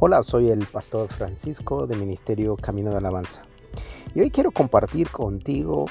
Hola, 0.00 0.24
soy 0.24 0.50
el 0.50 0.66
pastor 0.66 1.06
Francisco 1.08 1.86
de 1.86 1.94
Ministerio 1.94 2.56
Camino 2.56 2.90
de 2.90 2.96
Alabanza. 2.96 3.42
Y 4.12 4.22
hoy 4.22 4.30
quiero 4.30 4.50
compartir 4.50 5.08
contigo 5.08 5.86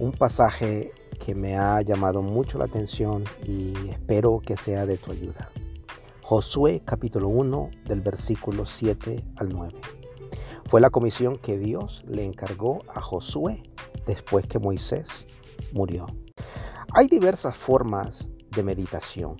un 0.00 0.10
pasaje 0.10 0.92
que 1.24 1.36
me 1.36 1.56
ha 1.56 1.80
llamado 1.82 2.20
mucho 2.20 2.58
la 2.58 2.64
atención 2.64 3.22
y 3.46 3.72
espero 3.90 4.42
que 4.44 4.56
sea 4.56 4.86
de 4.86 4.98
tu 4.98 5.12
ayuda. 5.12 5.50
Josué 6.20 6.82
capítulo 6.84 7.28
1 7.28 7.70
del 7.84 8.00
versículo 8.00 8.66
7 8.66 9.24
al 9.36 9.50
9. 9.50 9.72
Fue 10.66 10.80
la 10.80 10.90
comisión 10.90 11.36
que 11.36 11.58
Dios 11.58 12.02
le 12.08 12.24
encargó 12.24 12.80
a 12.92 13.00
Josué 13.00 13.62
después 14.04 14.48
que 14.48 14.58
Moisés 14.58 15.28
murió. 15.72 16.06
Hay 16.92 17.06
diversas 17.06 17.56
formas 17.56 18.28
de 18.50 18.64
meditación. 18.64 19.36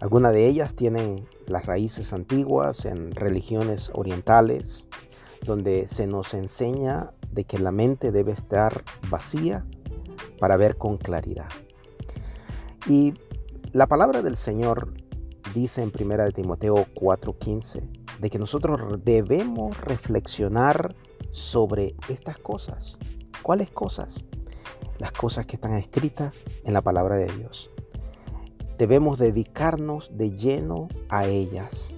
Algunas 0.00 0.32
de 0.32 0.46
ellas 0.46 0.74
tienen 0.74 1.28
las 1.50 1.66
raíces 1.66 2.12
antiguas 2.12 2.84
en 2.84 3.12
religiones 3.12 3.90
orientales, 3.94 4.86
donde 5.44 5.88
se 5.88 6.06
nos 6.06 6.34
enseña 6.34 7.12
de 7.30 7.44
que 7.44 7.58
la 7.58 7.72
mente 7.72 8.12
debe 8.12 8.32
estar 8.32 8.84
vacía 9.08 9.66
para 10.38 10.56
ver 10.56 10.76
con 10.76 10.96
claridad. 10.96 11.48
Y 12.86 13.14
la 13.72 13.86
palabra 13.86 14.22
del 14.22 14.36
Señor 14.36 14.94
dice 15.54 15.82
en 15.82 15.92
1 15.98 16.24
de 16.24 16.32
Timoteo 16.32 16.86
4:15 16.94 17.82
de 18.20 18.30
que 18.30 18.38
nosotros 18.38 19.00
debemos 19.04 19.78
reflexionar 19.80 20.94
sobre 21.30 21.94
estas 22.08 22.38
cosas. 22.38 22.98
¿Cuáles 23.42 23.70
cosas? 23.70 24.24
Las 24.98 25.12
cosas 25.12 25.46
que 25.46 25.56
están 25.56 25.74
escritas 25.74 26.34
en 26.64 26.74
la 26.74 26.82
palabra 26.82 27.16
de 27.16 27.26
Dios 27.26 27.70
debemos 28.80 29.18
dedicarnos 29.18 30.10
de 30.16 30.34
lleno 30.34 30.88
a 31.10 31.26
ellas, 31.26 31.90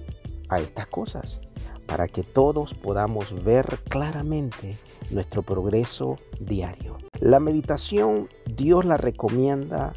a 0.49 0.59
estas 0.59 0.85
cosas, 0.87 1.39
para 1.85 2.09
que 2.09 2.23
todos 2.23 2.73
podamos 2.73 3.41
ver 3.45 3.79
claramente 3.87 4.77
nuestro 5.09 5.43
progreso 5.43 6.17
diario. 6.41 6.97
La 7.21 7.39
meditación 7.39 8.27
Dios 8.53 8.83
la 8.83 8.97
recomienda 8.97 9.93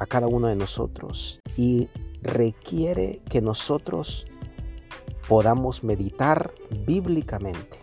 a 0.00 0.06
cada 0.06 0.26
uno 0.26 0.48
de 0.48 0.56
nosotros 0.56 1.40
y 1.56 1.88
requiere 2.20 3.22
que 3.30 3.40
nosotros 3.40 4.26
podamos 5.28 5.84
meditar 5.84 6.52
bíblicamente, 6.84 7.78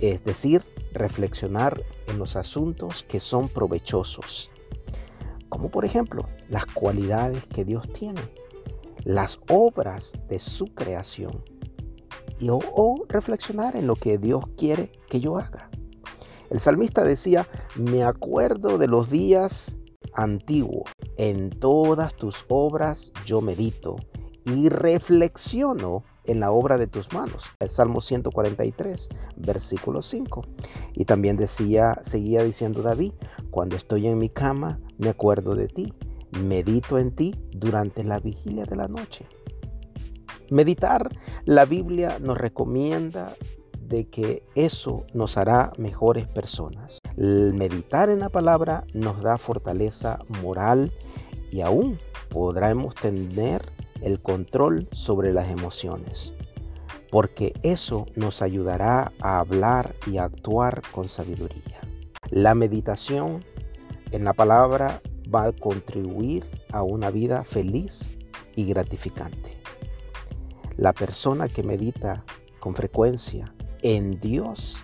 es 0.00 0.24
decir, 0.24 0.62
reflexionar 0.94 1.82
en 2.06 2.18
los 2.18 2.36
asuntos 2.36 3.02
que 3.02 3.20
son 3.20 3.50
provechosos 3.50 4.50
como 5.48 5.70
por 5.70 5.84
ejemplo 5.84 6.28
las 6.48 6.66
cualidades 6.66 7.46
que 7.46 7.64
Dios 7.64 7.90
tiene, 7.92 8.20
las 9.04 9.40
obras 9.48 10.12
de 10.28 10.38
su 10.38 10.66
creación, 10.66 11.42
y 12.38 12.48
o, 12.50 13.04
reflexionar 13.08 13.76
en 13.76 13.86
lo 13.86 13.96
que 13.96 14.18
Dios 14.18 14.44
quiere 14.56 14.92
que 15.08 15.20
yo 15.20 15.38
haga. 15.38 15.70
El 16.50 16.60
salmista 16.60 17.04
decía, 17.04 17.48
me 17.74 18.04
acuerdo 18.04 18.78
de 18.78 18.88
los 18.88 19.10
días 19.10 19.76
antiguos, 20.12 20.90
en 21.16 21.50
todas 21.50 22.14
tus 22.14 22.44
obras 22.48 23.12
yo 23.24 23.40
medito 23.40 23.96
y 24.44 24.68
reflexiono 24.68 26.04
en 26.24 26.40
la 26.40 26.52
obra 26.52 26.78
de 26.78 26.86
tus 26.86 27.12
manos. 27.12 27.44
El 27.58 27.68
Salmo 27.68 28.00
143, 28.00 29.08
versículo 29.36 30.02
5. 30.02 30.42
Y 30.94 31.04
también 31.04 31.36
decía, 31.36 31.98
seguía 32.02 32.44
diciendo 32.44 32.82
David, 32.82 33.12
cuando 33.50 33.76
estoy 33.76 34.06
en 34.06 34.18
mi 34.18 34.28
cama, 34.28 34.80
me 34.98 35.08
acuerdo 35.08 35.54
de 35.54 35.68
ti, 35.68 35.94
medito 36.44 36.98
en 36.98 37.14
ti 37.14 37.34
durante 37.50 38.04
la 38.04 38.20
vigilia 38.20 38.64
de 38.64 38.76
la 38.76 38.88
noche. 38.88 39.26
Meditar 40.50 41.08
la 41.44 41.64
Biblia 41.64 42.18
nos 42.20 42.38
recomienda 42.38 43.34
de 43.80 44.08
que 44.08 44.44
eso 44.54 45.04
nos 45.14 45.36
hará 45.36 45.72
mejores 45.78 46.26
personas. 46.26 46.98
Meditar 47.16 48.10
en 48.10 48.20
la 48.20 48.28
palabra 48.28 48.84
nos 48.94 49.22
da 49.22 49.38
fortaleza 49.38 50.18
moral 50.42 50.92
y 51.50 51.60
aún 51.60 51.98
podremos 52.28 52.94
tener 52.94 53.62
el 54.02 54.20
control 54.20 54.88
sobre 54.92 55.32
las 55.32 55.48
emociones, 55.50 56.32
porque 57.10 57.54
eso 57.62 58.06
nos 58.14 58.42
ayudará 58.42 59.12
a 59.20 59.38
hablar 59.38 59.94
y 60.06 60.18
actuar 60.18 60.82
con 60.92 61.08
sabiduría. 61.08 61.80
La 62.30 62.54
meditación 62.54 63.44
en 64.10 64.24
la 64.24 64.32
palabra 64.32 65.00
va 65.32 65.46
a 65.46 65.52
contribuir 65.52 66.44
a 66.72 66.82
una 66.82 67.10
vida 67.10 67.44
feliz 67.44 68.16
y 68.54 68.66
gratificante. 68.66 69.56
La 70.76 70.92
persona 70.92 71.48
que 71.48 71.62
medita 71.62 72.24
con 72.60 72.74
frecuencia 72.74 73.54
en 73.82 74.18
Dios 74.20 74.76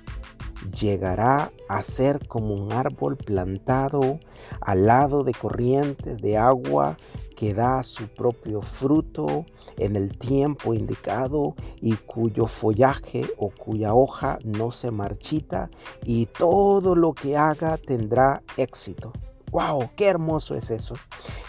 llegará 0.71 1.53
a 1.69 1.83
ser 1.83 2.27
como 2.29 2.55
un 2.55 2.73
árbol 2.73 3.17
plantado 3.17 4.21
al 4.61 4.87
lado 4.87 5.25
de 5.25 5.33
corrientes 5.33 6.19
de 6.19 6.37
agua 6.37 6.97
que 7.37 7.55
da 7.55 7.83
su 7.83 8.07
propio 8.09 8.63
fruto 8.63 9.45
en 9.77 9.97
el 9.97 10.17
tiempo 10.17 10.75
indicado 10.75 11.57
y 11.81 11.95
cuyo 11.97 12.47
follaje 12.47 13.27
o 13.37 13.51
cuya 13.51 13.95
hoja 13.95 14.39
no 14.45 14.71
se 14.71 14.91
marchita 14.91 15.71
y 16.05 16.27
todo 16.27 16.95
lo 16.95 17.13
que 17.13 17.37
haga 17.37 17.77
tendrá 17.79 18.43
éxito. 18.57 19.13
¡Wow! 19.53 19.91
¡Qué 19.97 20.07
hermoso 20.07 20.55
es 20.55 20.71
eso! 20.71 20.95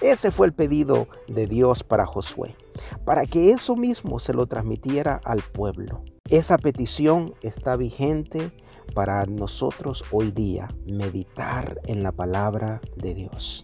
Ese 0.01 0.29
fue 0.29 0.45
el 0.45 0.53
pedido 0.53 1.07
de 1.29 1.47
Dios 1.47 1.85
para 1.85 2.05
Josué, 2.05 2.57
para 3.05 3.25
que 3.25 3.51
eso 3.51 3.77
mismo 3.77 4.19
se 4.19 4.33
lo 4.33 4.45
transmitiera 4.45 5.21
al 5.23 5.41
pueblo. 5.41 6.03
Esa 6.29 6.57
petición 6.57 7.33
está 7.41 7.77
vigente 7.77 8.51
para 8.93 9.25
nosotros 9.25 10.03
hoy 10.11 10.31
día, 10.31 10.67
meditar 10.85 11.79
en 11.85 12.03
la 12.03 12.11
palabra 12.11 12.81
de 12.97 13.13
Dios. 13.13 13.63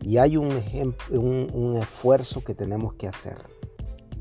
Y 0.00 0.18
hay 0.18 0.36
un, 0.36 0.62
un, 1.10 1.76
esfuerzo 1.76 2.44
que 2.44 2.54
tenemos 2.54 2.94
que 2.94 3.08
hacer 3.08 3.38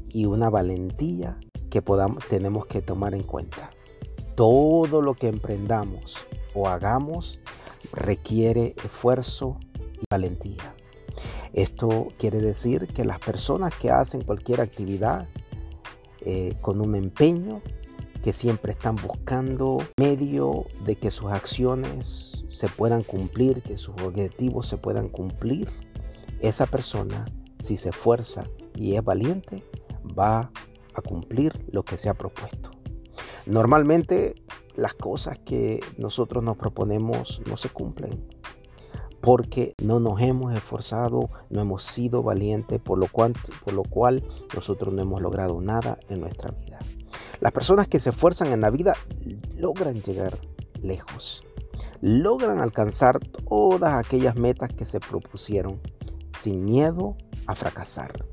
y 0.07 0.25
una 0.25 0.49
valentía 0.49 1.37
que 1.69 1.83
podamos, 1.83 2.25
tenemos 2.27 2.65
que 2.65 2.81
tomar 2.81 3.13
en 3.13 3.23
cuenta. 3.23 3.69
Todo 4.35 5.03
lo 5.03 5.13
que 5.13 5.27
emprendamos 5.27 6.25
o 6.55 6.67
hagamos 6.67 7.39
requiere 7.91 8.75
esfuerzo 8.83 9.57
y 9.93 10.03
valentía. 10.09 10.75
Esto 11.53 12.09
quiere 12.17 12.39
decir 12.39 12.87
que 12.87 13.03
las 13.05 13.19
personas 13.19 13.73
que 13.75 13.91
hacen 13.91 14.21
cualquier 14.21 14.61
actividad 14.61 15.27
eh, 16.21 16.55
con 16.61 16.81
un 16.81 16.95
empeño, 16.95 17.61
que 18.23 18.33
siempre 18.33 18.73
están 18.73 18.97
buscando 18.97 19.77
medio 19.97 20.65
de 20.83 20.97
que 20.97 21.09
sus 21.09 21.31
acciones 21.31 22.43
se 22.51 22.67
puedan 22.67 23.03
cumplir, 23.03 23.61
que 23.61 23.77
sus 23.77 23.95
objetivos 24.01 24.67
se 24.67 24.77
puedan 24.77 25.07
cumplir, 25.07 25.69
esa 26.41 26.65
persona, 26.65 27.25
si 27.59 27.77
se 27.77 27.89
esfuerza 27.89 28.43
y 28.75 28.95
es 28.95 29.03
valiente, 29.03 29.63
va 30.17 30.51
a 30.93 31.01
cumplir 31.01 31.53
lo 31.71 31.83
que 31.83 31.97
se 31.97 32.09
ha 32.09 32.13
propuesto. 32.13 32.71
Normalmente 33.45 34.35
las 34.75 34.93
cosas 34.93 35.39
que 35.39 35.79
nosotros 35.97 36.43
nos 36.43 36.57
proponemos 36.57 37.41
no 37.47 37.57
se 37.57 37.69
cumplen 37.69 38.27
porque 39.21 39.73
no 39.83 39.99
nos 39.99 40.21
hemos 40.21 40.53
esforzado, 40.53 41.29
no 41.49 41.61
hemos 41.61 41.83
sido 41.83 42.23
valientes, 42.23 42.79
por 42.79 42.97
lo, 42.97 43.07
cual, 43.09 44.23
nosotros 44.53 44.93
no 44.93 45.01
hemos 45.01 45.21
logrado 45.21 45.59
nada 45.61 45.99
en 46.09 46.21
nuestra 46.21 46.51
vida. 46.51 46.79
Las 47.41 47.51
personas 47.51 47.87
que 47.87 47.99
se 47.99 48.11
esfuerzan 48.11 48.51
en 48.51 48.61
la 48.61 48.69
vida 48.69 48.95
logran 49.55 50.01
llegar 50.01 50.37
lejos, 50.81 51.43
logran 52.01 52.59
alcanzar 52.59 53.19
todas 53.19 53.93
aquellas 53.93 54.35
metas 54.35 54.69
que 54.73 54.85
se 54.85 54.99
propusieron 54.99 55.81
sin 56.29 56.63
miedo 56.63 57.17
a 57.47 57.55
fracasar 57.55 58.25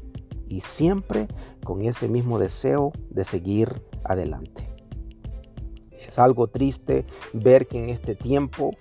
y 0.46 0.60
siempre 0.60 1.26
con 1.64 1.82
ese 1.82 2.08
mismo 2.08 2.38
deseo 2.38 2.92
de 3.10 3.24
seguir 3.24 3.82
adelante. 4.04 4.75
Es 6.08 6.18
algo 6.18 6.48
triste 6.48 7.04
ver 7.32 7.66
que 7.66 7.78
en 7.78 7.90
este 7.90 8.14
tiempo 8.14 8.76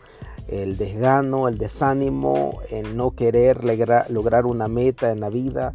el 0.48 0.77
desgano, 0.77 1.48
el 1.48 1.57
desánimo, 1.57 2.60
el 2.69 2.95
no 2.95 3.12
querer 3.12 3.63
lograr 4.10 4.45
una 4.45 4.68
meta 4.68 5.12
en 5.12 5.19
la 5.19 5.30
vida 5.30 5.74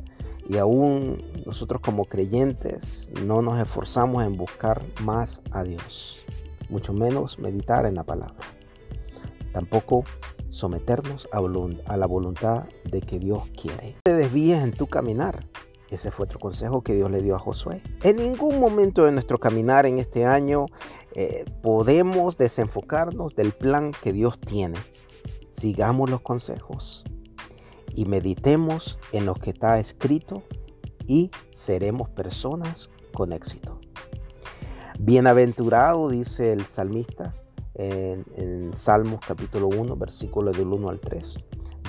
y 0.49 0.59
aún 0.59 1.23
nosotros 1.47 1.81
como 1.81 2.05
creyentes 2.07 3.11
no 3.25 3.43
nos 3.43 3.61
esforzamos 3.61 4.25
en 4.25 4.37
buscar 4.37 4.83
más 5.01 5.41
a 5.53 5.63
Dios, 5.63 6.19
mucho 6.69 6.93
menos 6.93 7.39
meditar 7.39 7.87
en 7.87 7.95
la 7.95 8.05
palabra. 8.05 8.35
Tampoco 9.53 10.05
someternos 10.51 11.29
a, 11.33 11.97
la 11.97 12.07
voluntad 12.07 12.65
de 12.85 13.01
que 13.01 13.19
Dios 13.19 13.45
quiere. 13.61 13.95
No 13.95 14.01
te 14.03 14.15
desvíes 14.15 14.63
en 14.63 14.73
tu 14.73 14.87
caminar. 14.87 15.45
Ese 15.91 16.13
fue 16.13 16.25
otro 16.25 16.39
consejo 16.39 16.83
que 16.83 16.95
Dios 16.95 17.11
le 17.11 17.21
dio 17.21 17.35
a 17.35 17.39
Josué. 17.39 17.83
En 18.03 18.17
ningún 18.17 18.61
momento 18.61 19.05
de 19.05 19.13
nuestro 19.13 19.39
caminar 19.39 19.87
en 19.87 19.99
este 19.99 20.25
año 20.25 20.67
eh, 21.15 21.45
podemos 21.63 22.39
desenfocarnos 22.39 23.35
del 23.35 23.53
plan 23.53 23.93
que 24.01 24.13
Dios 24.13 24.39
tiene. 24.39 24.79
Sigamos 25.51 26.09
los 26.09 26.21
consejos 26.21 27.05
y 27.93 28.05
meditemos 28.05 28.99
en 29.13 29.27
lo 29.27 29.35
que 29.35 29.51
está 29.51 29.81
escrito 29.81 30.45
y 31.07 31.33
seremos 31.53 32.09
personas 32.09 32.89
con 33.13 33.33
éxito. 33.33 33.81
Bienaventurado, 35.01 36.09
dice 36.09 36.53
el 36.53 36.67
salmista 36.67 37.35
en, 37.75 38.25
en 38.37 38.75
Salmos 38.75 39.21
capítulo 39.27 39.67
1, 39.67 39.97
versículo 39.97 40.53
del 40.53 40.69
1 40.69 40.89
al 40.89 41.01
3. 41.01 41.39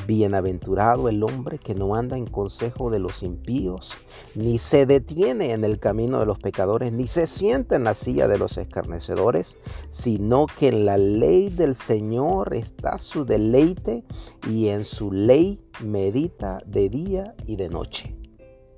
Bienaventurado 0.07 1.09
el 1.09 1.24
hombre 1.24 1.59
que 1.59 1.75
no 1.75 1.95
anda 1.95 2.18
en 2.18 2.25
consejo 2.25 2.89
de 2.89 3.00
los 3.00 3.24
impíos, 3.24 3.94
ni 4.36 4.57
se 4.57 4.86
detiene 4.86 5.51
en 5.51 5.63
el 5.63 5.80
camino 5.80 6.19
de 6.19 6.25
los 6.25 6.39
pecadores, 6.39 6.92
ni 6.92 7.07
se 7.07 7.27
sienta 7.27 7.75
en 7.75 7.83
la 7.83 7.94
silla 7.94 8.27
de 8.27 8.38
los 8.38 8.57
escarnecedores, 8.57 9.57
sino 9.89 10.48
que 10.48 10.69
en 10.69 10.86
la 10.86 10.98
ley 10.98 11.50
del 11.50 11.75
Señor 11.75 12.53
está 12.53 12.98
su 12.98 13.25
deleite 13.25 14.03
y 14.50 14.68
en 14.69 14.86
su 14.86 15.12
ley 15.12 15.59
medita 15.83 16.59
de 16.65 16.89
día 16.89 17.36
y 17.45 17.56
de 17.56 17.69
noche. 17.69 18.15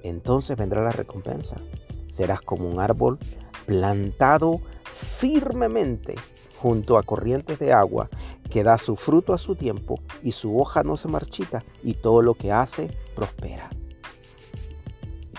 Entonces 0.04 0.58
vendrá 0.58 0.84
la 0.84 0.92
recompensa. 0.92 1.56
Serás 2.08 2.42
como 2.42 2.68
un 2.68 2.80
árbol 2.80 3.18
plantado 3.66 4.60
firmemente 4.84 6.16
junto 6.64 6.98
a 6.98 7.04
corrientes 7.04 7.60
de 7.60 7.74
agua, 7.74 8.10
que 8.50 8.64
da 8.64 8.78
su 8.78 8.96
fruto 8.96 9.34
a 9.34 9.38
su 9.38 9.54
tiempo 9.54 10.00
y 10.24 10.32
su 10.32 10.58
hoja 10.58 10.82
no 10.82 10.96
se 10.96 11.10
marchita 11.10 11.66
y 11.84 11.96
todo 11.96 12.22
lo 12.22 12.36
que 12.36 12.54
hace 12.54 12.90
prospera. 13.18 13.70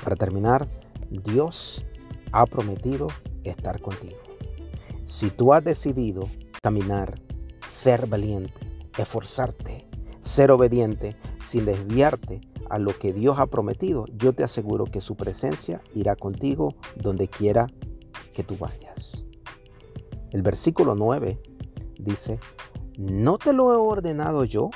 Para 0.02 0.16
terminar, 0.16 0.68
Dios 1.08 1.86
ha 2.30 2.44
prometido 2.44 3.08
estar 3.42 3.80
contigo. 3.80 4.18
Si 5.06 5.30
tú 5.30 5.54
has 5.54 5.64
decidido 5.64 6.24
caminar, 6.60 7.14
ser 7.66 8.06
valiente, 8.06 8.52
esforzarte, 8.98 9.88
ser 10.20 10.50
obediente, 10.50 11.16
sin 11.42 11.64
desviarte 11.64 12.42
a 12.68 12.78
lo 12.78 12.98
que 12.98 13.14
Dios 13.14 13.38
ha 13.38 13.46
prometido, 13.46 14.04
yo 14.18 14.34
te 14.34 14.44
aseguro 14.44 14.84
que 14.84 15.00
su 15.00 15.16
presencia 15.16 15.80
irá 15.94 16.16
contigo 16.16 16.74
donde 16.96 17.28
quiera 17.28 17.66
que 18.34 18.44
tú 18.44 18.58
vayas. 18.58 19.23
El 20.34 20.42
versículo 20.42 20.96
9 20.96 21.40
dice, 22.00 22.40
¿no 22.98 23.38
te 23.38 23.52
lo 23.52 23.72
he 23.72 23.76
ordenado 23.76 24.42
yo? 24.42 24.70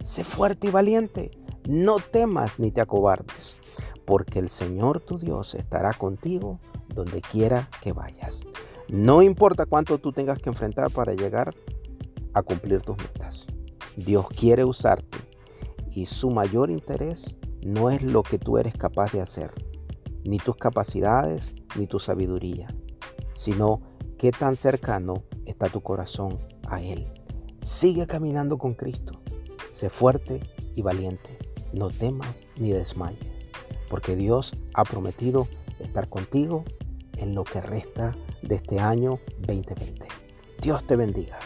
Sé 0.00 0.24
fuerte 0.24 0.68
y 0.68 0.70
valiente, 0.70 1.32
no 1.68 1.98
temas 1.98 2.58
ni 2.58 2.70
te 2.70 2.80
acobardes, 2.80 3.58
porque 4.06 4.38
el 4.38 4.48
Señor 4.48 5.00
tu 5.00 5.18
Dios 5.18 5.54
estará 5.54 5.92
contigo 5.92 6.60
donde 6.88 7.20
quiera 7.20 7.68
que 7.82 7.92
vayas. 7.92 8.46
No 8.88 9.20
importa 9.20 9.66
cuánto 9.66 9.98
tú 9.98 10.12
tengas 10.12 10.38
que 10.38 10.48
enfrentar 10.48 10.90
para 10.90 11.12
llegar 11.12 11.54
a 12.32 12.40
cumplir 12.40 12.80
tus 12.80 12.96
metas. 12.96 13.48
Dios 13.98 14.26
quiere 14.30 14.64
usarte 14.64 15.18
y 15.90 16.06
su 16.06 16.30
mayor 16.30 16.70
interés 16.70 17.36
no 17.62 17.90
es 17.90 18.02
lo 18.02 18.22
que 18.22 18.38
tú 18.38 18.56
eres 18.56 18.74
capaz 18.74 19.12
de 19.12 19.20
hacer, 19.20 19.52
ni 20.24 20.38
tus 20.38 20.56
capacidades, 20.56 21.54
ni 21.76 21.86
tu 21.86 22.00
sabiduría, 22.00 22.74
sino 23.34 23.94
¿Qué 24.18 24.30
tan 24.32 24.56
cercano 24.56 25.24
está 25.44 25.68
tu 25.68 25.82
corazón 25.82 26.38
a 26.66 26.80
Él? 26.80 27.06
Sigue 27.60 28.06
caminando 28.06 28.56
con 28.56 28.72
Cristo. 28.72 29.20
Sé 29.72 29.90
fuerte 29.90 30.40
y 30.74 30.80
valiente. 30.80 31.38
No 31.74 31.90
temas 31.90 32.46
ni 32.56 32.70
desmayes, 32.70 33.28
porque 33.90 34.16
Dios 34.16 34.54
ha 34.72 34.84
prometido 34.84 35.48
estar 35.80 36.08
contigo 36.08 36.64
en 37.18 37.34
lo 37.34 37.44
que 37.44 37.60
resta 37.60 38.16
de 38.40 38.54
este 38.54 38.80
año 38.80 39.20
2020. 39.40 40.06
Dios 40.62 40.86
te 40.86 40.96
bendiga. 40.96 41.38